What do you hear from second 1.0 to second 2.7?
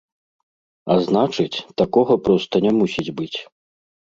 значыць, такога проста